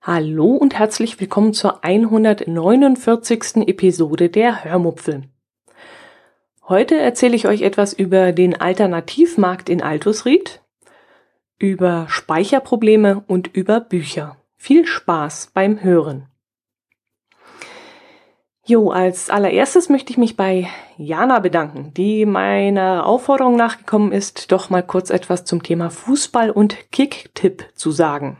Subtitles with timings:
[0.00, 3.66] Hallo und herzlich willkommen zur 149.
[3.66, 5.24] Episode der Hörmupfel.
[6.68, 10.62] Heute erzähle ich euch etwas über den Alternativmarkt in Altusried,
[11.58, 14.36] über Speicherprobleme und über Bücher.
[14.56, 16.28] Viel Spaß beim Hören.
[18.66, 24.70] Jo, als allererstes möchte ich mich bei Jana bedanken, die meiner Aufforderung nachgekommen ist, doch
[24.70, 28.38] mal kurz etwas zum Thema Fußball und Kicktipp zu sagen.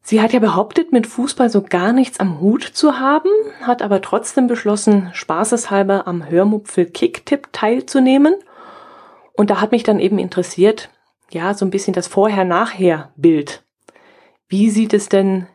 [0.00, 3.30] Sie hat ja behauptet, mit Fußball so gar nichts am Hut zu haben,
[3.62, 8.36] hat aber trotzdem beschlossen, spaßeshalber am Hörmupfel Kicktipp teilzunehmen.
[9.32, 10.90] Und da hat mich dann eben interessiert,
[11.30, 13.64] ja, so ein bisschen das Vorher-Nachher-Bild.
[14.46, 15.48] Wie sieht es denn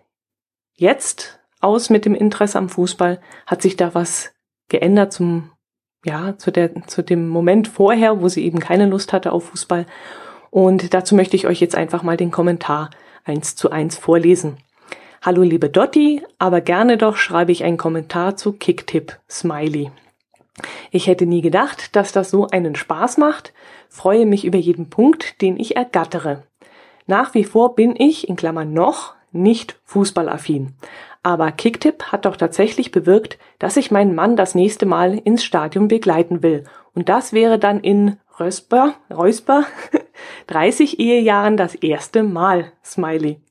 [0.73, 3.19] jetzt aus mit dem Interesse am Fußball?
[3.45, 4.33] Hat sich da was
[4.69, 5.51] geändert zum,
[6.05, 9.85] ja, zu der, zu dem Moment vorher, wo sie eben keine Lust hatte auf Fußball?
[10.51, 12.89] Und dazu möchte ich euch jetzt einfach mal den Kommentar
[13.23, 14.57] eins zu eins vorlesen.
[15.21, 19.91] Hallo liebe Dotti, aber gerne doch schreibe ich einen Kommentar zu Kicktipp Smiley.
[20.91, 23.53] Ich hätte nie gedacht, dass das so einen Spaß macht,
[23.89, 26.43] freue mich über jeden Punkt, den ich ergattere.
[27.05, 30.73] Nach wie vor bin ich, in Klammern noch, nicht fußballaffin.
[31.21, 35.87] Aber Kicktipp hat doch tatsächlich bewirkt, dass ich meinen Mann das nächste Mal ins Stadion
[35.87, 36.63] begleiten will.
[36.93, 39.65] Und das wäre dann in Rösper, Räusper,
[40.47, 42.71] 30 Ehejahren das erste Mal.
[42.83, 43.41] Smiley.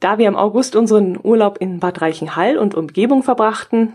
[0.00, 3.94] Da wir im August unseren Urlaub in Bad Reichenhall und Umgebung verbrachten,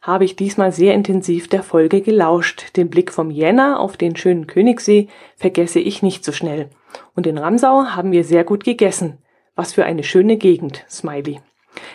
[0.00, 2.76] habe ich diesmal sehr intensiv der Folge gelauscht.
[2.76, 6.70] Den Blick vom Jänner auf den schönen Königssee vergesse ich nicht so schnell.
[7.14, 9.18] Und in Ramsau haben wir sehr gut gegessen.
[9.54, 11.40] Was für eine schöne Gegend, Smiley.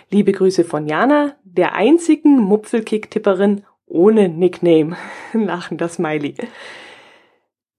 [0.10, 4.98] Liebe Grüße von Jana, der einzigen Mupfelkick-Tipperin ohne Nickname.
[5.34, 6.36] Lachender Smiley.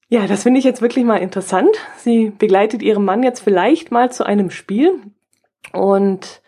[0.08, 1.70] Ja, das finde ich jetzt wirklich mal interessant.
[1.96, 4.94] Sie begleitet ihren Mann jetzt vielleicht mal zu einem Spiel.
[5.72, 6.40] Und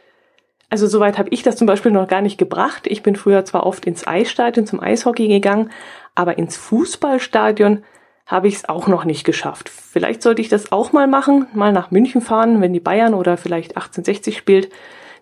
[0.70, 2.86] also soweit habe ich das zum Beispiel noch gar nicht gebracht.
[2.86, 5.70] Ich bin früher zwar oft ins Eisstadion zum Eishockey gegangen,
[6.14, 7.84] aber ins Fußballstadion
[8.24, 9.68] habe ich es auch noch nicht geschafft.
[9.68, 13.36] Vielleicht sollte ich das auch mal machen, mal nach München fahren, wenn die Bayern oder
[13.36, 14.70] vielleicht 1860 spielt.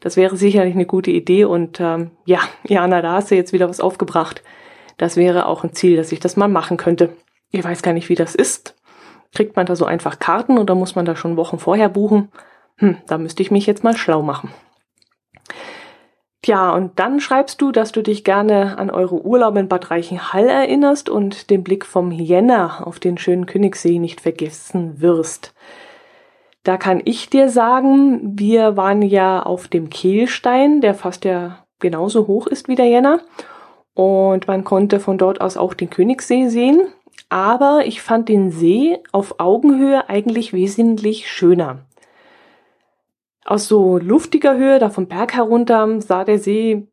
[0.00, 1.44] Das wäre sicherlich eine gute Idee.
[1.44, 4.42] Und ähm, ja, Jana, da hast du jetzt wieder was aufgebracht.
[4.96, 7.16] Das wäre auch ein Ziel, dass ich das mal machen könnte.
[7.50, 8.76] Ich weiß gar nicht, wie das ist.
[9.34, 12.30] Kriegt man da so einfach Karten oder muss man da schon Wochen vorher buchen?
[12.76, 14.50] Hm, da müsste ich mich jetzt mal schlau machen.
[16.42, 20.48] Tja, und dann schreibst du, dass du dich gerne an eure Urlaube in Bad Reichenhall
[20.48, 25.52] erinnerst und den Blick vom Jänner auf den schönen Königssee nicht vergessen wirst.
[26.68, 32.26] Da kann ich dir sagen, wir waren ja auf dem Kehlstein, der fast ja genauso
[32.26, 33.20] hoch ist wie der Jänner.
[33.94, 36.88] Und man konnte von dort aus auch den Königssee sehen
[37.28, 41.84] aber ich fand den See auf Augenhöhe eigentlich wesentlich schöner.
[43.44, 46.86] Aus so luftiger Höhe, da vom Berg herunter, sah der See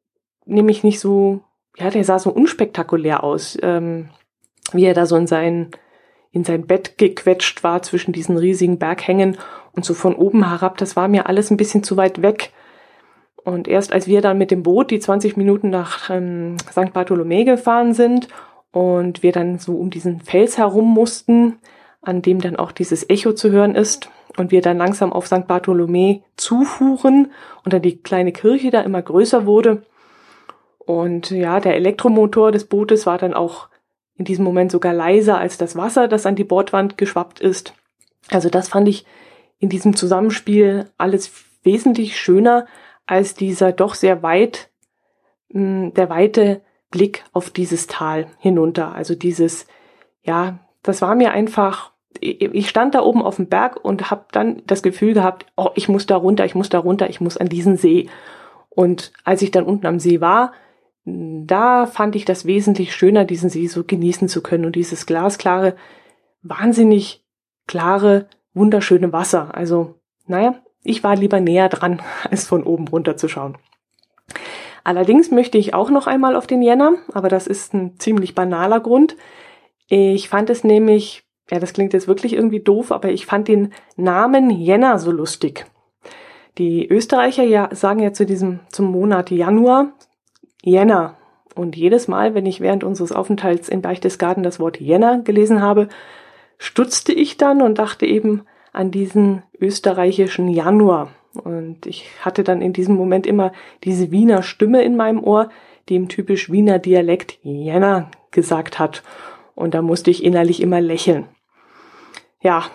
[0.46, 1.42] nämlich nicht so,
[1.78, 4.10] ja, der sah so unspektakulär aus, ähm,
[4.72, 5.72] wie er da so in sein,
[6.32, 9.38] in sein Bett gequetscht war zwischen diesen riesigen Berghängen
[9.76, 12.52] und so von oben herab, das war mir alles ein bisschen zu weit weg.
[13.44, 16.94] Und erst als wir dann mit dem Boot die 20 Minuten nach ähm, St.
[16.94, 18.28] Bartholomä gefahren sind
[18.72, 21.60] und wir dann so um diesen Fels herum mussten,
[22.02, 25.48] an dem dann auch dieses Echo zu hören ist und wir dann langsam auf St.
[25.48, 27.32] Bartholomä zufuhren
[27.64, 29.84] und dann die kleine Kirche da immer größer wurde.
[30.80, 33.70] Und ja, der Elektromotor des Bootes war dann auch
[34.18, 37.74] in diesem Moment sogar leiser als das Wasser, das an die Bordwand geschwappt ist.
[38.30, 39.06] Also das fand ich
[39.60, 41.32] in diesem Zusammenspiel alles
[41.64, 42.66] wesentlich schöner
[43.06, 44.70] als dieser doch sehr weit,
[45.52, 46.62] hm, der weite
[46.92, 48.94] Blick auf dieses Tal hinunter.
[48.94, 49.68] Also dieses,
[50.24, 54.62] ja, das war mir einfach, ich stand da oben auf dem Berg und habe dann
[54.66, 57.50] das Gefühl gehabt, oh, ich muss da runter, ich muss da runter, ich muss an
[57.50, 58.10] diesen See.
[58.70, 60.54] Und als ich dann unten am See war,
[61.06, 65.76] da fand ich das wesentlich schöner, diesen See so genießen zu können und dieses glasklare,
[66.42, 67.24] wahnsinnig
[67.68, 69.54] klare, wunderschöne Wasser.
[69.54, 73.58] Also, naja, ich war lieber näher dran, als von oben runter zu schauen.
[74.84, 78.80] Allerdings möchte ich auch noch einmal auf den Jänner, aber das ist ein ziemlich banaler
[78.80, 79.18] Grund.
[79.88, 83.74] Ich fand es nämlich, ja, das klingt jetzt wirklich irgendwie doof, aber ich fand den
[83.96, 85.66] Namen Jänner so lustig.
[86.58, 89.94] Die Österreicher ja, sagen ja zu diesem, zum Monat Januar
[90.64, 91.18] Jänner.
[91.56, 95.88] Und jedes Mal, wenn ich während unseres Aufenthalts in Berchtesgaden das Wort Jänner gelesen habe,
[96.58, 101.12] stutzte ich dann und dachte eben an diesen österreichischen Januar.
[101.34, 103.52] Und ich hatte dann in diesem Moment immer
[103.84, 105.50] diese Wiener Stimme in meinem Ohr,
[105.90, 109.04] die im typisch Wiener Dialekt Jänner gesagt hat.
[109.54, 111.28] Und da musste ich innerlich immer lächeln.
[112.42, 112.66] Ja,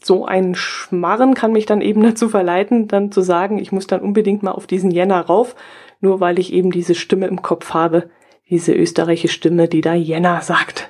[0.00, 4.00] so ein Schmarren kann mich dann eben dazu verleiten, dann zu sagen, ich muss dann
[4.00, 5.54] unbedingt mal auf diesen Jänner rauf,
[6.00, 8.10] nur weil ich eben diese Stimme im Kopf habe,
[8.48, 10.88] diese österreichische Stimme, die da Jänner sagt.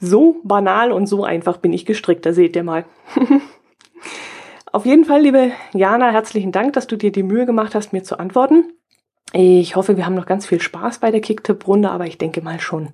[0.00, 2.84] So banal und so einfach bin ich gestrickt, da seht ihr mal.
[4.72, 8.02] Auf jeden Fall, liebe Jana, herzlichen Dank, dass du dir die Mühe gemacht hast, mir
[8.02, 8.72] zu antworten.
[9.32, 12.60] Ich hoffe, wir haben noch ganz viel Spaß bei der Kicktipp-Runde, aber ich denke mal
[12.60, 12.88] schon.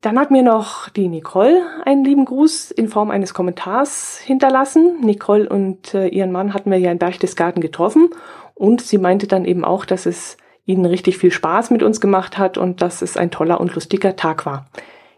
[0.00, 5.00] Dann hat mir noch die Nicole einen lieben Gruß in Form eines Kommentars hinterlassen.
[5.02, 8.08] Nicole und äh, ihren Mann hatten wir ja in Berchtesgaden getroffen
[8.54, 12.38] und sie meinte dann eben auch, dass es ihnen richtig viel Spaß mit uns gemacht
[12.38, 14.66] hat und dass es ein toller und lustiger Tag war.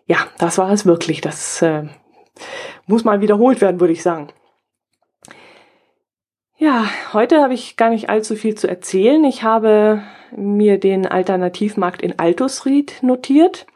[0.06, 1.20] Ja, das war es wirklich.
[1.20, 1.84] Das äh,
[2.87, 4.28] muss mal wiederholt werden, würde ich sagen.
[6.56, 9.25] Ja, heute habe ich gar nicht allzu viel zu erzählen.
[9.25, 10.02] Ich habe
[10.37, 13.66] mir den Alternativmarkt in Altusried notiert.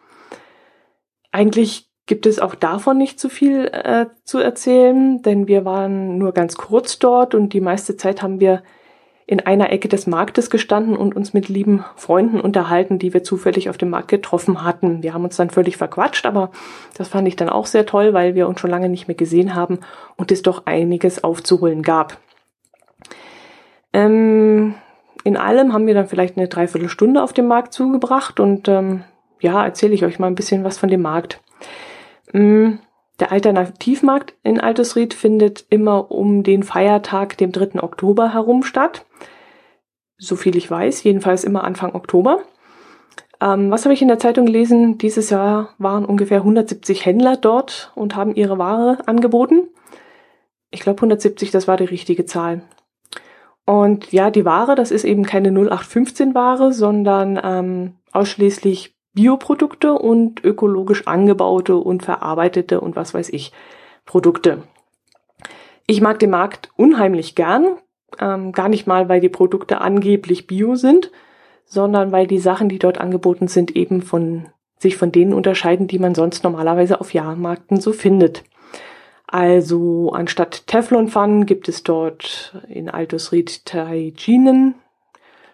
[1.32, 6.32] Eigentlich gibt es auch davon nicht so viel äh, zu erzählen, denn wir waren nur
[6.32, 8.62] ganz kurz dort und die meiste Zeit haben wir
[9.28, 13.68] in einer Ecke des Marktes gestanden und uns mit lieben Freunden unterhalten, die wir zufällig
[13.68, 15.02] auf dem Markt getroffen hatten.
[15.02, 16.52] Wir haben uns dann völlig verquatscht, aber
[16.96, 19.56] das fand ich dann auch sehr toll, weil wir uns schon lange nicht mehr gesehen
[19.56, 19.80] haben
[20.16, 22.18] und es doch einiges aufzuholen gab.
[23.92, 24.74] Ähm,
[25.24, 29.02] in allem haben wir dann vielleicht eine Dreiviertelstunde auf dem Markt zugebracht und ähm,
[29.40, 31.40] ja, erzähle ich euch mal ein bisschen was von dem Markt.
[32.32, 32.78] Ähm,
[33.20, 37.82] der Alternativmarkt in Altesried findet immer um den Feiertag, dem 3.
[37.82, 39.06] Oktober herum statt.
[40.18, 42.40] So viel ich weiß, jedenfalls immer Anfang Oktober.
[43.40, 44.98] Ähm, was habe ich in der Zeitung gelesen?
[44.98, 49.68] Dieses Jahr waren ungefähr 170 Händler dort und haben ihre Ware angeboten.
[50.70, 52.62] Ich glaube 170, das war die richtige Zahl.
[53.64, 61.06] Und ja, die Ware, das ist eben keine 0815-Ware, sondern ähm, ausschließlich Bioprodukte und ökologisch
[61.06, 63.50] angebaute und verarbeitete und was weiß ich
[64.04, 64.62] Produkte.
[65.86, 67.78] Ich mag den Markt unheimlich gern,
[68.20, 71.10] ähm, gar nicht mal, weil die Produkte angeblich bio sind,
[71.64, 74.48] sondern weil die Sachen, die dort angeboten sind, eben von
[74.78, 78.44] sich von denen unterscheiden, die man sonst normalerweise auf Jahrmärkten so findet.
[79.26, 84.74] Also anstatt Teflonpfannen gibt es dort in Altusried Taijinen.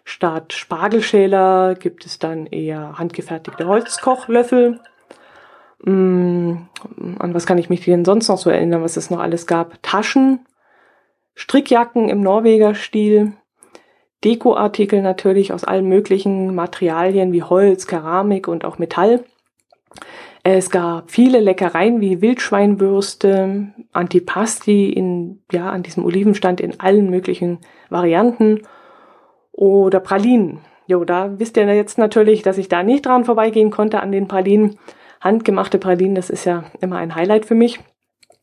[0.05, 4.81] Statt Spargelschäler gibt es dann eher handgefertigte Holzkochlöffel.
[5.85, 6.69] Hm,
[7.19, 9.83] an was kann ich mich denn sonst noch so erinnern, was es noch alles gab?
[9.83, 10.47] Taschen,
[11.35, 13.33] Strickjacken im Norweger Stil,
[14.25, 19.25] Dekoartikel natürlich aus allen möglichen Materialien wie Holz, Keramik und auch Metall.
[20.45, 27.61] Es gab viele Leckereien wie Wildschweinbürste, Antipasti in, ja, an diesem Olivenstand in allen möglichen
[27.91, 28.63] Varianten
[29.53, 30.59] oder Pralinen.
[30.87, 34.29] Jo, da wisst ihr jetzt natürlich, dass ich da nicht dran vorbeigehen konnte an den
[34.29, 34.79] Pralinen.
[35.21, 37.79] Handgemachte Pralinen, das ist ja immer ein Highlight für mich.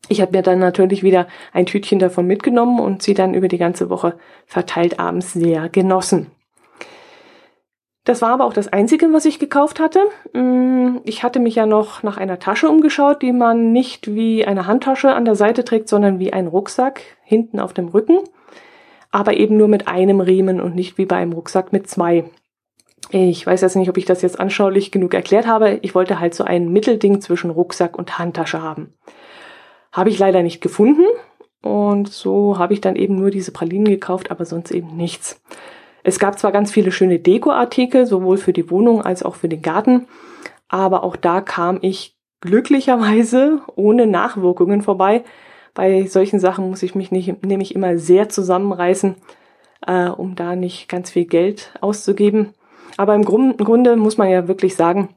[0.08, 3.58] Ich habe mir dann natürlich wieder ein Tütchen davon mitgenommen und sie dann über die
[3.58, 4.16] ganze Woche
[4.46, 6.30] verteilt abends sehr genossen.
[8.04, 10.00] Das war aber auch das Einzige, was ich gekauft hatte.
[10.32, 14.66] Mm, ich hatte mich ja noch nach einer Tasche umgeschaut, die man nicht wie eine
[14.66, 18.18] Handtasche an der Seite trägt, sondern wie ein Rucksack hinten auf dem Rücken.
[19.10, 22.24] Aber eben nur mit einem Riemen und nicht wie bei einem Rucksack mit zwei.
[23.10, 25.80] Ich weiß jetzt nicht, ob ich das jetzt anschaulich genug erklärt habe.
[25.82, 28.94] Ich wollte halt so ein Mittelding zwischen Rucksack und Handtasche haben.
[29.90, 31.04] Habe ich leider nicht gefunden.
[31.62, 35.42] Und so habe ich dann eben nur diese Pralinen gekauft, aber sonst eben nichts.
[36.02, 39.62] Es gab zwar ganz viele schöne Dekoartikel, sowohl für die Wohnung als auch für den
[39.62, 40.06] Garten,
[40.68, 45.24] aber auch da kam ich glücklicherweise ohne Nachwirkungen vorbei.
[45.74, 49.16] Bei solchen Sachen muss ich mich nicht, nämlich immer sehr zusammenreißen,
[49.86, 52.54] äh, um da nicht ganz viel Geld auszugeben.
[52.96, 55.14] Aber im Grunde muss man ja wirklich sagen,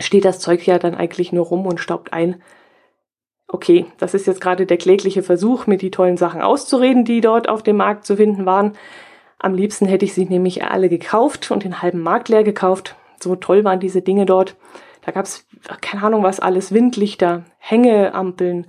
[0.00, 2.42] steht das Zeug ja dann eigentlich nur rum und staubt ein.
[3.48, 7.48] Okay, das ist jetzt gerade der klägliche Versuch, mir die tollen Sachen auszureden, die dort
[7.48, 8.72] auf dem Markt zu finden waren.
[9.38, 12.96] Am liebsten hätte ich sie nämlich alle gekauft und den halben Markt leer gekauft.
[13.20, 14.56] So toll waren diese Dinge dort.
[15.04, 15.46] Da gab's
[15.80, 18.66] keine Ahnung was alles, Windlichter, Hängeampeln,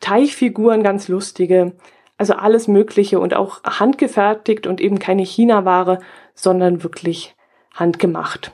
[0.00, 1.72] Teichfiguren, ganz lustige.
[2.18, 6.00] Also alles Mögliche und auch handgefertigt und eben keine China-Ware,
[6.34, 7.34] sondern wirklich
[7.74, 8.52] handgemacht.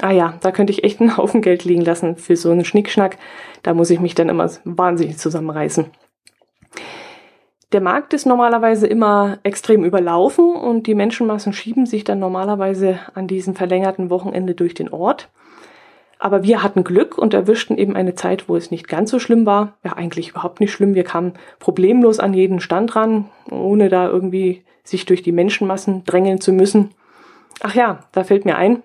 [0.00, 3.18] Ah ja, da könnte ich echt einen Haufen Geld liegen lassen für so einen Schnickschnack.
[3.62, 5.86] Da muss ich mich dann immer wahnsinnig zusammenreißen.
[7.72, 13.28] Der Markt ist normalerweise immer extrem überlaufen und die Menschenmassen schieben sich dann normalerweise an
[13.28, 15.28] diesem verlängerten Wochenende durch den Ort.
[16.22, 19.46] Aber wir hatten Glück und erwischten eben eine Zeit, wo es nicht ganz so schlimm
[19.46, 19.78] war.
[19.82, 20.94] Ja, eigentlich überhaupt nicht schlimm.
[20.94, 26.38] Wir kamen problemlos an jeden Stand ran, ohne da irgendwie sich durch die Menschenmassen drängeln
[26.38, 26.90] zu müssen.
[27.62, 28.82] Ach ja, da fällt mir ein.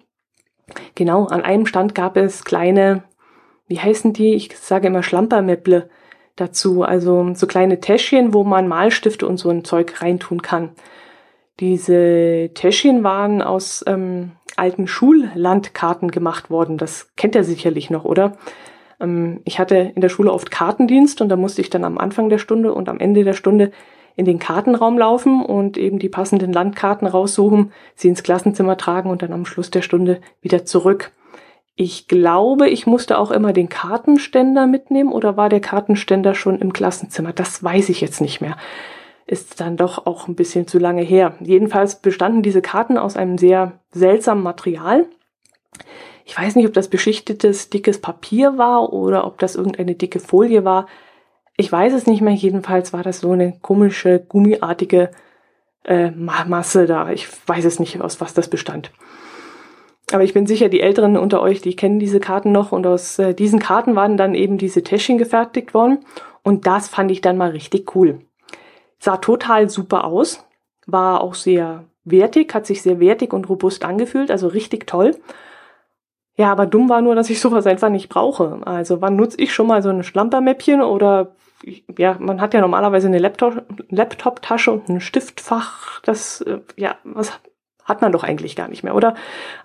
[0.95, 3.03] Genau, an einem Stand gab es kleine,
[3.67, 4.33] wie heißen die?
[4.33, 5.89] Ich sage immer Schlampermäpple
[6.37, 6.83] dazu.
[6.83, 10.69] Also so kleine Täschchen, wo man Malstifte und so ein Zeug reintun kann.
[11.59, 16.77] Diese Täschchen waren aus ähm, alten Schullandkarten gemacht worden.
[16.77, 18.37] Das kennt ihr sicherlich noch, oder?
[18.99, 22.29] Ähm, ich hatte in der Schule oft Kartendienst und da musste ich dann am Anfang
[22.29, 23.71] der Stunde und am Ende der Stunde
[24.15, 29.21] in den Kartenraum laufen und eben die passenden Landkarten raussuchen, sie ins Klassenzimmer tragen und
[29.21, 31.11] dann am Schluss der Stunde wieder zurück.
[31.75, 36.71] Ich glaube, ich musste auch immer den Kartenständer mitnehmen oder war der Kartenständer schon im
[36.71, 37.33] Klassenzimmer?
[37.33, 38.55] Das weiß ich jetzt nicht mehr.
[39.27, 41.35] Ist dann doch auch ein bisschen zu lange her.
[41.39, 45.07] Jedenfalls bestanden diese Karten aus einem sehr seltsamen Material.
[46.25, 50.63] Ich weiß nicht, ob das beschichtetes, dickes Papier war oder ob das irgendeine dicke Folie
[50.63, 50.87] war.
[51.57, 52.33] Ich weiß es nicht mehr.
[52.33, 55.11] Jedenfalls war das so eine komische, gummiartige
[55.85, 57.09] äh, Masse da.
[57.09, 58.91] Ich weiß es nicht, aus was das bestand.
[60.11, 62.71] Aber ich bin sicher, die Älteren unter euch, die kennen diese Karten noch.
[62.71, 65.99] Und aus äh, diesen Karten waren dann eben diese Täschchen gefertigt worden.
[66.43, 68.19] Und das fand ich dann mal richtig cool.
[69.05, 70.43] Sah total super aus.
[70.87, 74.31] War auch sehr wertig, hat sich sehr wertig und robust angefühlt.
[74.31, 75.15] Also richtig toll.
[76.35, 78.61] Ja, aber dumm war nur, dass ich sowas einfach nicht brauche.
[78.65, 81.35] Also wann nutze ich schon mal so ein Schlampermäppchen oder
[81.99, 86.01] ja, man hat ja normalerweise eine Laptop-Tasche und ein Stiftfach.
[86.01, 87.31] Das, äh, ja, was
[87.83, 89.13] hat man doch eigentlich gar nicht mehr, oder?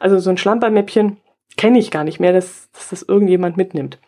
[0.01, 1.17] Also so ein Schlampermäppchen
[1.57, 3.99] kenne ich gar nicht mehr, dass, dass das irgendjemand mitnimmt.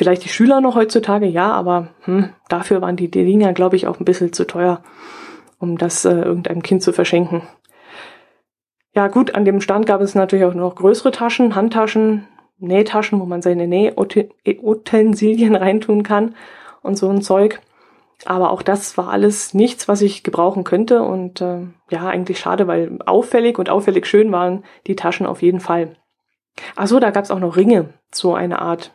[0.00, 4.00] Vielleicht die Schüler noch heutzutage, ja, aber hm, dafür waren die, Dinger, glaube ich, auch
[4.00, 4.82] ein bisschen zu teuer,
[5.58, 7.42] um das äh, irgendeinem Kind zu verschenken.
[8.94, 12.26] Ja, gut, an dem Stand gab es natürlich auch noch größere Taschen, Handtaschen,
[12.56, 16.34] Nähtaschen, wo man seine Nähutensilien reintun kann
[16.80, 17.60] und so ein Zeug.
[18.24, 21.02] Aber auch das war alles nichts, was ich gebrauchen könnte.
[21.02, 25.60] Und äh, ja, eigentlich schade, weil auffällig und auffällig schön waren die Taschen auf jeden
[25.60, 25.96] Fall.
[26.74, 28.94] Ach so, da gab's auch noch Ringe, so eine Art.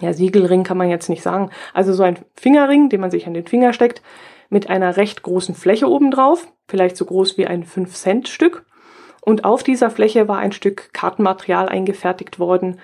[0.00, 1.50] Ja, Siegelring kann man jetzt nicht sagen.
[1.74, 4.02] Also so ein Fingerring, den man sich an den Finger steckt,
[4.48, 8.64] mit einer recht großen Fläche obendrauf, vielleicht so groß wie ein 5-Cent-Stück.
[9.20, 12.78] Und auf dieser Fläche war ein Stück Kartenmaterial eingefertigt worden,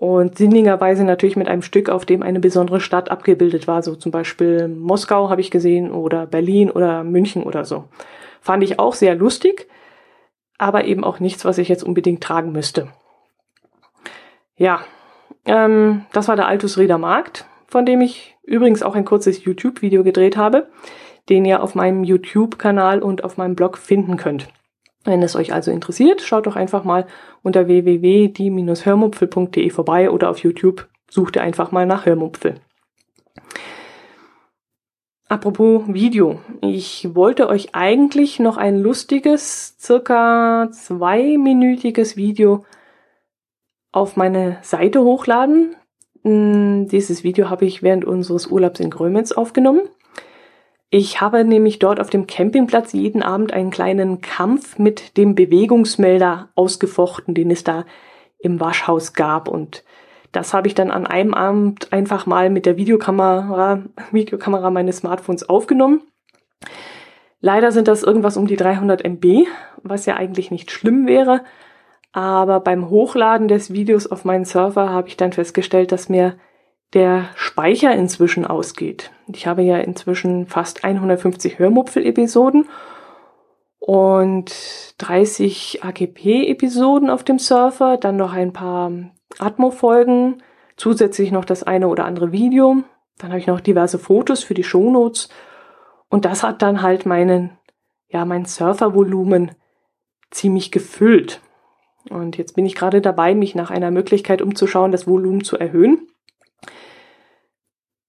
[0.00, 4.12] und sinnigerweise natürlich mit einem Stück, auf dem eine besondere Stadt abgebildet war, so zum
[4.12, 7.86] Beispiel Moskau habe ich gesehen oder Berlin oder München oder so.
[8.40, 9.66] Fand ich auch sehr lustig,
[10.56, 12.86] aber eben auch nichts, was ich jetzt unbedingt tragen müsste.
[14.54, 14.82] Ja,
[15.48, 20.04] ähm, das war der Altus Rieder Markt, von dem ich übrigens auch ein kurzes YouTube-Video
[20.04, 20.68] gedreht habe,
[21.28, 24.48] den ihr auf meinem YouTube-Kanal und auf meinem Blog finden könnt.
[25.04, 27.06] Wenn es euch also interessiert, schaut doch einfach mal
[27.42, 32.56] unter www.die-hörmupfel.de vorbei oder auf YouTube sucht ihr einfach mal nach Hörmupfel.
[35.30, 36.40] Apropos Video.
[36.60, 42.64] Ich wollte euch eigentlich noch ein lustiges, circa zweiminütiges Video
[43.92, 45.76] auf meine Seite hochladen.
[46.22, 49.82] Hm, dieses Video habe ich während unseres Urlaubs in Grömitz aufgenommen.
[50.90, 56.48] Ich habe nämlich dort auf dem Campingplatz jeden Abend einen kleinen Kampf mit dem Bewegungsmelder
[56.54, 57.84] ausgefochten, den es da
[58.38, 59.48] im Waschhaus gab.
[59.48, 59.84] Und
[60.32, 65.48] das habe ich dann an einem Abend einfach mal mit der Videokamera, Videokamera meines Smartphones
[65.48, 66.02] aufgenommen.
[67.40, 69.46] Leider sind das irgendwas um die 300 MB,
[69.82, 71.42] was ja eigentlich nicht schlimm wäre.
[72.18, 76.36] Aber beim Hochladen des Videos auf meinen Server habe ich dann festgestellt, dass mir
[76.92, 79.12] der Speicher inzwischen ausgeht.
[79.28, 82.68] Ich habe ja inzwischen fast 150 Hörmupfel-Episoden
[83.78, 84.52] und
[84.98, 88.90] 30 AGP-Episoden auf dem Surfer, dann noch ein paar
[89.38, 90.42] Atmo-Folgen,
[90.76, 92.78] zusätzlich noch das eine oder andere Video,
[93.18, 95.28] dann habe ich noch diverse Fotos für die Shownotes
[96.08, 97.56] und das hat dann halt meinen,
[98.08, 99.52] ja, mein Surfervolumen
[100.32, 101.42] ziemlich gefüllt.
[102.10, 106.08] Und jetzt bin ich gerade dabei, mich nach einer Möglichkeit umzuschauen, das Volumen zu erhöhen.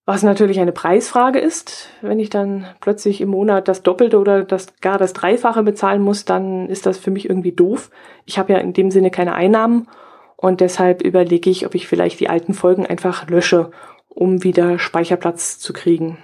[0.06, 1.90] Was natürlich eine Preisfrage ist.
[2.02, 6.26] Wenn ich dann plötzlich im Monat das Doppelte oder das, gar das Dreifache bezahlen muss,
[6.26, 7.92] dann ist das für mich irgendwie doof.
[8.26, 9.88] Ich habe ja in dem Sinne keine Einnahmen
[10.36, 13.72] und deshalb überlege ich, ob ich vielleicht die alten Folgen einfach lösche,
[14.08, 16.18] um wieder Speicherplatz zu kriegen.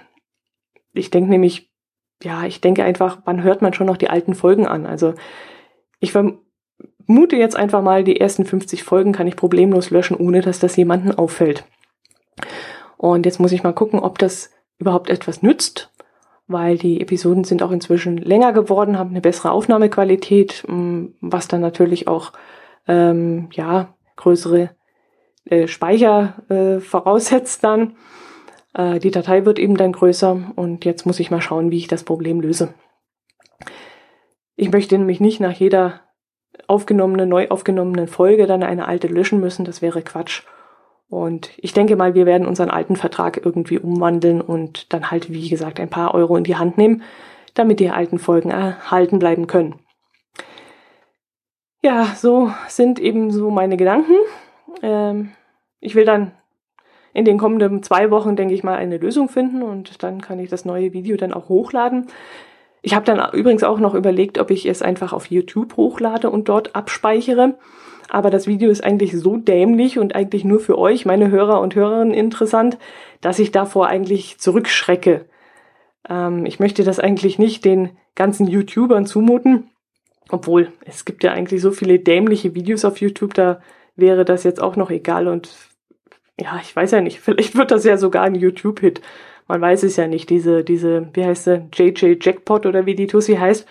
[0.92, 1.70] Ich denke nämlich,
[2.22, 4.86] ja, ich denke einfach, wann hört man schon noch die alten Folgen an?
[4.86, 5.14] Also
[6.00, 6.12] ich
[7.06, 10.76] vermute jetzt einfach mal, die ersten 50 Folgen kann ich problemlos löschen, ohne dass das
[10.76, 11.64] jemanden auffällt.
[12.96, 15.90] Und jetzt muss ich mal gucken, ob das überhaupt etwas nützt,
[16.48, 21.60] weil die Episoden sind auch inzwischen länger geworden, haben eine bessere Aufnahmequalität, mm, was dann
[21.60, 22.32] natürlich auch
[22.86, 24.70] ähm, ja größere
[25.44, 27.96] äh, Speicher äh, voraussetzt dann.
[28.74, 31.88] Äh, die Datei wird eben dann größer und jetzt muss ich mal schauen, wie ich
[31.88, 32.74] das Problem löse.
[34.56, 36.00] Ich möchte nämlich nicht nach jeder
[36.66, 39.64] aufgenommene, neu aufgenommenen Folge dann eine alte löschen müssen.
[39.64, 40.42] Das wäre Quatsch.
[41.08, 45.48] Und ich denke mal, wir werden unseren alten Vertrag irgendwie umwandeln und dann halt, wie
[45.48, 47.02] gesagt, ein paar Euro in die Hand nehmen,
[47.54, 49.76] damit die alten Folgen erhalten bleiben können.
[51.82, 54.14] Ja, so sind eben so meine Gedanken.
[54.82, 55.32] Ähm,
[55.78, 56.32] ich will dann
[57.12, 60.50] in den kommenden zwei Wochen, denke ich mal, eine Lösung finden und dann kann ich
[60.50, 62.08] das neue Video dann auch hochladen.
[62.86, 66.48] Ich habe dann übrigens auch noch überlegt, ob ich es einfach auf YouTube hochlade und
[66.48, 67.58] dort abspeichere.
[68.08, 71.74] Aber das Video ist eigentlich so dämlich und eigentlich nur für euch, meine Hörer und
[71.74, 72.78] Hörerinnen, interessant,
[73.20, 75.24] dass ich davor eigentlich zurückschrecke.
[76.08, 79.68] Ähm, ich möchte das eigentlich nicht den ganzen YouTubern zumuten.
[80.28, 83.60] Obwohl, es gibt ja eigentlich so viele dämliche Videos auf YouTube, da
[83.96, 85.26] wäre das jetzt auch noch egal.
[85.26, 85.50] Und
[86.40, 89.00] ja, ich weiß ja nicht, vielleicht wird das ja sogar ein YouTube-Hit.
[89.48, 90.28] Man weiß es ja nicht.
[90.30, 93.66] Diese, diese, wie heißt sie, JJ Jackpot oder wie die Tussi heißt,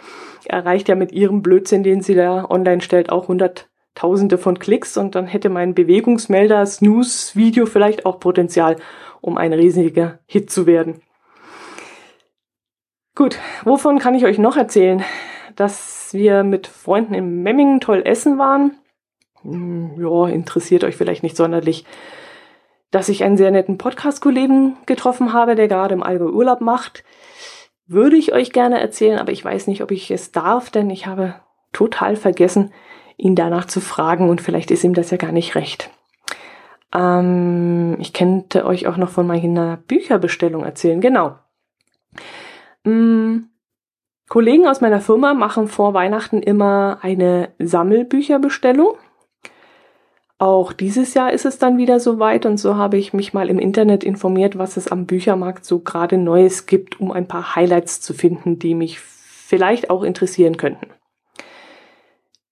[0.46, 5.15] erreicht ja mit ihrem Blödsinn, den sie da online stellt, auch hunderttausende von Klicks und
[5.15, 8.77] dann hätte mein Bewegungsmelder Snooze Video vielleicht auch Potenzial,
[9.22, 11.01] um ein riesiger Hit zu werden.
[13.15, 15.03] Gut, wovon kann ich euch noch erzählen?
[15.55, 18.77] Dass wir mit Freunden in Memmingen toll essen waren.
[19.41, 21.86] Hm, ja, interessiert euch vielleicht nicht sonderlich.
[22.96, 27.04] Dass ich einen sehr netten Podcast-Kollegen getroffen habe, der gerade im Allgäu Urlaub macht,
[27.88, 31.06] würde ich euch gerne erzählen, aber ich weiß nicht, ob ich es darf, denn ich
[31.06, 31.36] habe
[31.74, 32.72] total vergessen,
[33.18, 35.90] ihn danach zu fragen und vielleicht ist ihm das ja gar nicht recht.
[36.94, 41.02] Ähm, ich könnte euch auch noch von meiner Bücherbestellung erzählen.
[41.02, 41.36] Genau.
[42.86, 43.40] Mm,
[44.30, 48.96] Kollegen aus meiner Firma machen vor Weihnachten immer eine Sammelbücherbestellung.
[50.38, 53.58] Auch dieses Jahr ist es dann wieder soweit und so habe ich mich mal im
[53.58, 58.13] Internet informiert, was es am Büchermarkt so gerade Neues gibt, um ein paar Highlights zu
[58.13, 60.88] finden, die mich vielleicht auch interessieren könnten.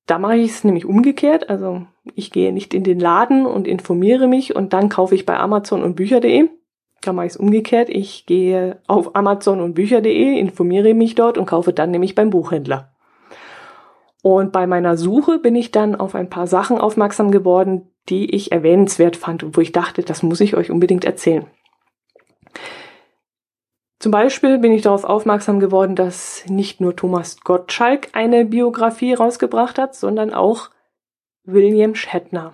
[0.05, 1.85] Da mache ich es nämlich umgekehrt, also
[2.15, 5.83] ich gehe nicht in den Laden und informiere mich und dann kaufe ich bei Amazon
[5.83, 6.49] und Bücher.de,
[7.01, 7.89] da mache ich es umgekehrt.
[7.89, 12.92] Ich gehe auf Amazon und Bücher.de, informiere mich dort und kaufe dann nämlich beim Buchhändler.
[14.23, 18.53] Und bei meiner Suche bin ich dann auf ein paar Sachen aufmerksam geworden, die ich
[18.53, 21.45] erwähnenswert fand und wo ich dachte, das muss ich euch unbedingt erzählen.
[23.99, 29.77] Zum Beispiel bin ich darauf aufmerksam geworden, dass nicht nur Thomas Gottschalk eine Biografie rausgebracht
[29.77, 30.69] hat, sondern auch
[31.43, 32.53] William Shatner.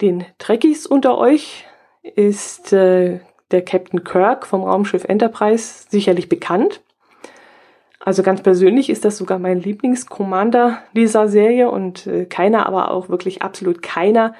[0.00, 1.66] Den Trekkies unter euch
[2.02, 3.18] ist äh,
[3.50, 6.82] der Captain Kirk vom Raumschiff Enterprise sicherlich bekannt.
[8.00, 13.08] Also ganz persönlich ist das sogar mein Lieblingscommander dieser Serie und äh, keiner, aber auch
[13.08, 14.34] wirklich absolut keiner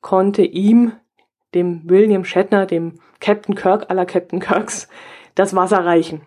[0.00, 0.92] konnte ihm,
[1.54, 4.88] dem William Shatner, dem Captain Kirk aller Captain Kirks,
[5.34, 6.22] das Wasser reichen.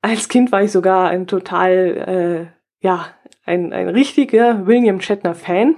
[0.00, 3.06] Als Kind war ich sogar ein total, äh, ja,
[3.44, 5.76] ein, ein richtiger William Shatner Fan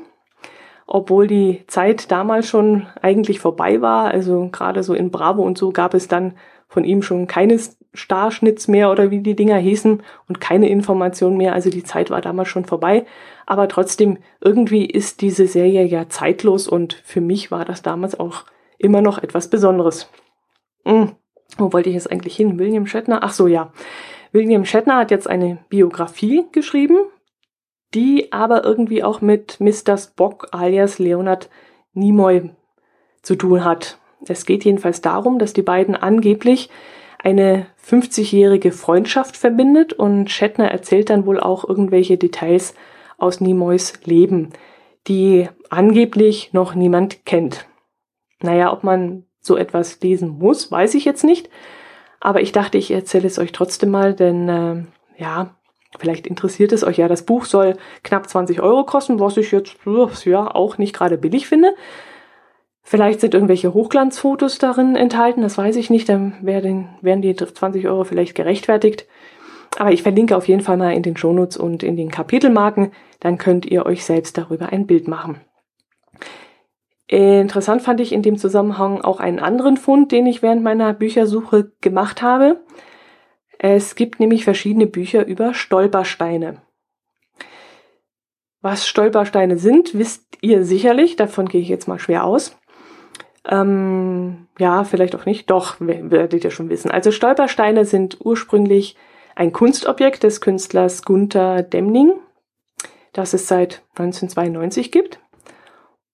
[0.87, 4.09] obwohl die Zeit damals schon eigentlich vorbei war.
[4.09, 6.35] Also gerade so in Bravo und so gab es dann
[6.68, 7.59] von ihm schon keine
[7.94, 11.54] Starschnitts mehr oder wie die Dinger hießen und keine Information mehr.
[11.54, 13.07] Also die Zeit war damals schon vorbei.
[13.46, 18.44] Aber trotzdem, irgendwie ist diese Serie ja zeitlos und für mich war das damals auch
[18.78, 20.11] immer noch etwas Besonderes.
[20.85, 21.12] Hm,
[21.57, 22.59] wo wollte ich jetzt eigentlich hin?
[22.59, 23.20] William Shatner?
[23.22, 23.72] Ach so, ja.
[24.33, 26.96] William Shatner hat jetzt eine Biografie geschrieben
[27.94, 29.96] die aber irgendwie auch mit Mr.
[29.96, 31.48] Spock alias Leonard
[31.92, 32.50] Nimoy
[33.22, 33.98] zu tun hat.
[34.26, 36.70] Es geht jedenfalls darum, dass die beiden angeblich
[37.22, 42.75] eine 50-jährige Freundschaft verbindet und Shatner erzählt dann wohl auch irgendwelche Details
[43.18, 44.51] aus Nimoys Leben,
[45.07, 47.66] die angeblich noch niemand kennt.
[48.40, 51.51] Naja, ob man so etwas lesen muss, weiß ich jetzt nicht.
[52.20, 54.85] Aber ich dachte, ich erzähle es euch trotzdem mal, denn äh,
[55.23, 55.55] ja,
[55.99, 57.09] Vielleicht interessiert es euch ja.
[57.09, 59.77] Das Buch soll knapp 20 Euro kosten, was ich jetzt
[60.25, 61.75] ja auch nicht gerade billig finde.
[62.87, 66.07] Vielleicht sind irgendwelche Hochglanzfotos darin enthalten, das weiß ich nicht.
[66.09, 69.07] Dann werden, werden die 20 Euro vielleicht gerechtfertigt.
[69.79, 72.92] Aber ich verlinke auf jeden Fall mal in den Shownotes und in den Kapitelmarken.
[73.20, 75.40] Dann könnt ihr euch selbst darüber ein Bild machen.
[77.07, 81.73] Interessant fand ich in dem Zusammenhang auch einen anderen Fund, den ich während meiner Büchersuche
[81.81, 82.61] gemacht habe.
[83.59, 86.59] Es gibt nämlich verschiedene Bücher über Stolpersteine.
[88.61, 91.16] Was Stolpersteine sind, wisst ihr sicherlich.
[91.16, 92.57] Davon gehe ich jetzt mal schwer aus.
[93.48, 95.50] Ähm, ja, vielleicht auch nicht.
[95.50, 96.90] Doch, werdet ihr schon wissen.
[96.90, 98.96] Also Stolpersteine sind ursprünglich
[99.37, 102.12] ein Kunstobjekt des Künstlers Gunther Demning,
[103.12, 105.20] das es seit 1992 gibt.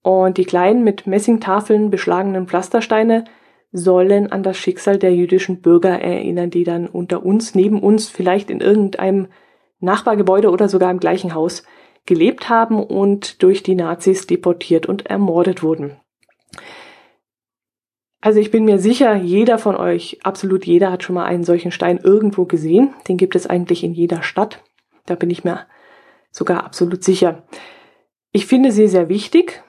[0.02, 3.24] Und die kleinen mit Messingtafeln beschlagenen Pflastersteine
[3.72, 8.50] sollen an das Schicksal der jüdischen Bürger erinnern, die dann unter uns, neben uns, vielleicht
[8.50, 9.28] in irgendeinem
[9.78, 11.62] Nachbargebäude oder sogar im gleichen Haus
[12.06, 16.00] gelebt haben und durch die Nazis deportiert und ermordet wurden.
[18.20, 21.72] Also ich bin mir sicher, jeder von euch, absolut jeder hat schon mal einen solchen
[21.72, 22.94] Stein irgendwo gesehen.
[23.08, 24.62] Den gibt es eigentlich in jeder Stadt.
[25.06, 25.66] Da bin ich mir
[26.30, 27.44] sogar absolut sicher.
[28.32, 29.62] Ich finde sie sehr wichtig,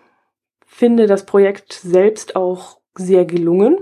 [0.65, 3.77] finde das Projekt selbst auch sehr gelungen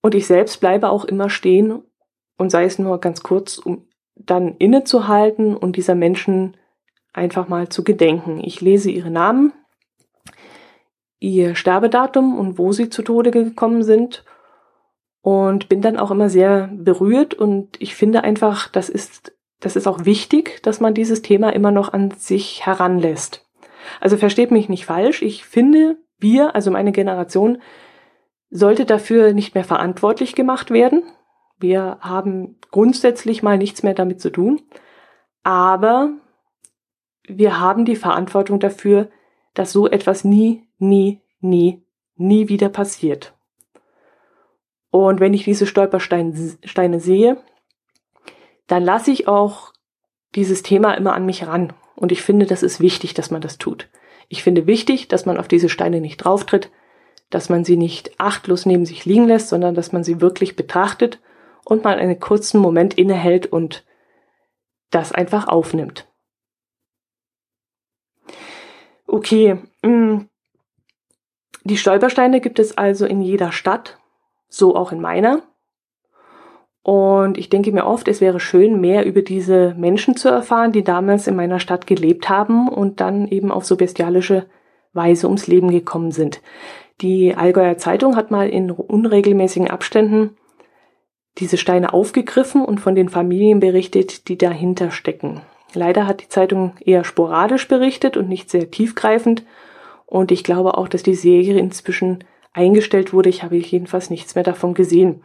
[0.00, 1.82] und ich selbst bleibe auch immer stehen
[2.36, 6.56] und sei es nur ganz kurz, um dann innezuhalten und dieser Menschen
[7.12, 8.40] einfach mal zu gedenken.
[8.42, 9.52] Ich lese ihre Namen,
[11.20, 14.24] ihr Sterbedatum und wo sie zu Tode gekommen sind
[15.20, 19.86] und bin dann auch immer sehr berührt und ich finde einfach, das ist, das ist
[19.86, 23.46] auch wichtig, dass man dieses Thema immer noch an sich heranlässt.
[24.00, 27.60] Also versteht mich nicht falsch, ich finde, wir, also meine Generation,
[28.50, 31.02] sollte dafür nicht mehr verantwortlich gemacht werden.
[31.58, 34.62] Wir haben grundsätzlich mal nichts mehr damit zu tun,
[35.42, 36.12] aber
[37.26, 39.10] wir haben die Verantwortung dafür,
[39.54, 41.84] dass so etwas nie, nie, nie,
[42.16, 43.34] nie wieder passiert.
[44.90, 47.42] Und wenn ich diese Stolpersteine sehe,
[48.66, 49.72] dann lasse ich auch
[50.34, 51.72] dieses Thema immer an mich ran.
[51.94, 53.88] Und ich finde, das ist wichtig, dass man das tut.
[54.28, 56.70] Ich finde wichtig, dass man auf diese Steine nicht drauftritt,
[57.30, 61.20] dass man sie nicht achtlos neben sich liegen lässt, sondern dass man sie wirklich betrachtet
[61.64, 63.84] und mal einen kurzen Moment innehält und
[64.90, 66.06] das einfach aufnimmt.
[69.06, 70.27] Okay, mm.
[71.68, 73.98] Die Stolpersteine gibt es also in jeder Stadt,
[74.48, 75.42] so auch in meiner.
[76.82, 80.82] Und ich denke mir oft, es wäre schön, mehr über diese Menschen zu erfahren, die
[80.82, 84.46] damals in meiner Stadt gelebt haben und dann eben auf so bestialische
[84.92, 86.40] Weise ums Leben gekommen sind.
[87.00, 90.36] Die Allgäuer Zeitung hat mal in unregelmäßigen Abständen
[91.38, 95.42] diese Steine aufgegriffen und von den Familien berichtet, die dahinter stecken.
[95.74, 99.44] Leider hat die Zeitung eher sporadisch berichtet und nicht sehr tiefgreifend.
[100.08, 103.28] Und ich glaube auch, dass die Serie inzwischen eingestellt wurde.
[103.28, 105.22] Ich habe jedenfalls nichts mehr davon gesehen.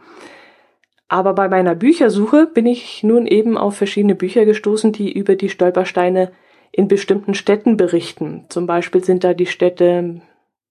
[1.08, 5.48] Aber bei meiner Büchersuche bin ich nun eben auf verschiedene Bücher gestoßen, die über die
[5.48, 6.32] Stolpersteine
[6.70, 8.44] in bestimmten Städten berichten.
[8.50, 10.20] Zum Beispiel sind da die Städte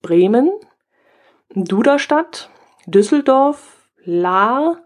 [0.02, 0.52] Bremen,
[1.56, 2.50] Duderstadt,
[2.86, 4.82] Düsseldorf, Lahr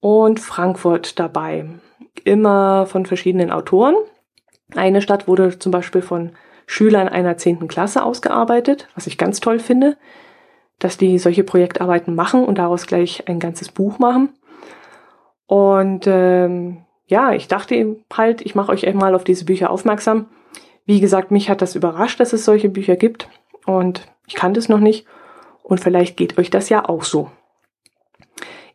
[0.00, 1.66] und Frankfurt dabei.
[2.24, 3.94] Immer von verschiedenen Autoren.
[4.74, 6.32] Eine Stadt wurde zum Beispiel von
[6.66, 9.96] Schülern einer zehnten Klasse ausgearbeitet, was ich ganz toll finde,
[10.78, 14.30] dass die solche Projektarbeiten machen und daraus gleich ein ganzes Buch machen.
[15.46, 20.26] Und ähm, ja, ich dachte eben halt, ich mache euch einmal auf diese Bücher aufmerksam.
[20.86, 23.28] Wie gesagt, mich hat das überrascht, dass es solche Bücher gibt
[23.66, 25.06] und ich kannte es noch nicht
[25.62, 27.30] und vielleicht geht euch das ja auch so.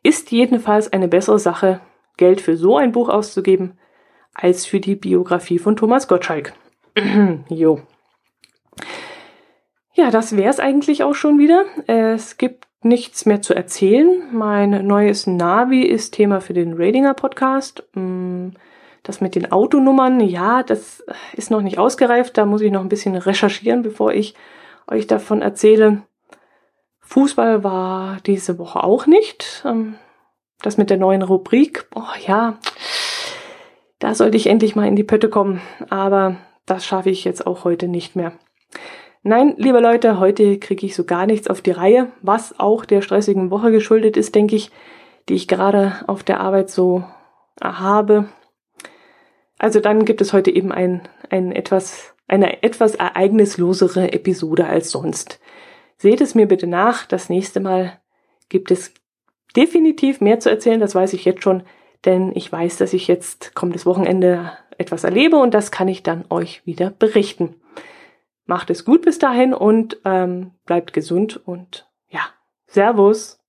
[0.04, 1.82] Ist jedenfalls eine bessere Sache,
[2.18, 3.78] Geld für so ein Buch auszugeben,
[4.34, 6.54] als für die Biografie von Thomas Gottschalk.
[7.50, 7.82] jo.
[9.94, 11.66] Ja, das wär's eigentlich auch schon wieder.
[11.88, 14.30] Es gibt nichts mehr zu erzählen.
[14.32, 17.84] Mein neues Navi ist Thema für den Ratinger Podcast.
[17.94, 18.50] Mm,
[19.04, 22.38] das mit den Autonummern, ja, das ist noch nicht ausgereift.
[22.38, 24.36] Da muss ich noch ein bisschen recherchieren, bevor ich
[24.88, 26.04] euch davon erzähle.
[27.02, 29.64] Fußball war diese Woche auch nicht.
[29.66, 29.96] Ähm,
[30.62, 32.58] das mit der neuen Rubrik, oh ja,
[33.98, 35.62] da sollte ich endlich mal in die Pötte kommen.
[35.90, 36.36] Aber
[36.70, 38.34] das schaffe ich jetzt auch heute nicht mehr.
[39.24, 43.02] Nein, liebe Leute, heute kriege ich so gar nichts auf die Reihe, was auch der
[43.02, 44.72] stressigen Woche geschuldet ist, denke ich,
[45.28, 47.04] die ich gerade auf der Arbeit so
[47.62, 48.30] habe.
[49.58, 55.40] Also dann gibt es heute eben ein, ein etwas, eine etwas ereignislosere Episode als sonst.
[55.98, 57.06] Seht es mir bitte nach.
[57.06, 58.00] Das nächste Mal
[58.48, 58.94] gibt es
[59.56, 60.80] definitiv mehr zu erzählen.
[60.80, 61.64] Das weiß ich jetzt schon,
[62.06, 66.26] denn ich weiß, dass ich jetzt kommendes Wochenende etwas erlebe und das kann ich dann
[66.30, 67.56] euch wieder berichten.
[68.46, 72.22] Macht es gut bis dahin und ähm, bleibt gesund und ja,
[72.66, 73.40] Servus.